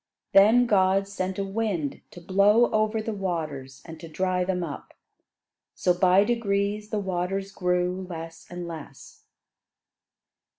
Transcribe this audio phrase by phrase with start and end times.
[0.33, 4.95] Then God sent a wind to blow over the waters, and to dry them up;
[5.75, 9.25] so by degrees the waters grew less and less.